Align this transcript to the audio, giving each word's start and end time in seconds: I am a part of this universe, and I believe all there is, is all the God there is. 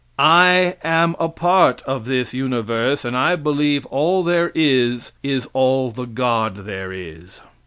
I 0.17 0.77
am 0.83 1.15
a 1.19 1.29
part 1.29 1.83
of 1.83 2.05
this 2.05 2.33
universe, 2.33 3.05
and 3.05 3.15
I 3.15 3.35
believe 3.35 3.85
all 3.85 4.23
there 4.23 4.51
is, 4.55 5.11
is 5.21 5.47
all 5.53 5.91
the 5.91 6.05
God 6.07 6.65
there 6.65 6.91
is. 6.91 7.39